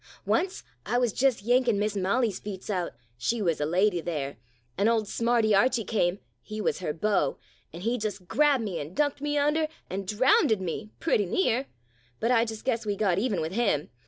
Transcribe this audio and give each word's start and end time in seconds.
Onct 0.27 0.63
I 0.83 0.97
wuz 0.97 1.09
just 1.13 1.43
yankin' 1.43 1.77
Miss 1.77 1.95
Molly's 1.95 2.39
feets 2.39 2.71
out— 2.71 2.93
she 3.27 3.39
wuz 3.39 3.57
a 3.61 3.67
lady 3.67 4.01
there— 4.01 4.37
an' 4.79 4.87
old 4.87 5.07
smarty 5.07 5.53
Archie 5.53 5.83
came 5.83 6.15
out— 6.15 6.19
he 6.49 6.59
wuz 6.59 6.79
her 6.79 6.91
beau— 6.91 7.37
an' 7.71 7.81
he 7.81 7.99
just 7.99 8.27
grabbed 8.27 8.63
me 8.63 8.79
an' 8.79 8.95
ducked 8.95 9.21
me 9.21 9.37
under, 9.37 9.67
an' 9.91 10.05
drownded 10.05 10.59
me— 10.59 10.89
pretty 10.99 11.27
near. 11.27 11.67
But 12.19 12.31
I 12.31 12.45
just 12.45 12.65
guess 12.65 12.83
we 12.83 12.95
got 12.95 13.19
even 13.19 13.41
with 13.41 13.51
him. 13.53 13.91